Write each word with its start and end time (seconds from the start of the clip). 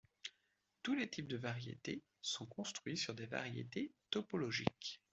Tous 0.81 0.95
les 0.95 1.07
types 1.11 1.27
de 1.27 1.37
variétés 1.37 2.01
sont 2.23 2.47
construites 2.47 2.97
sur 2.97 3.13
des 3.13 3.27
variétés 3.27 3.91
topologiques. 4.09 4.99